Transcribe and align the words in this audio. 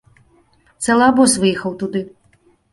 Цэлы 0.85 1.05
абоз 1.11 1.37
выехаў 1.45 1.71
туды. 1.85 2.05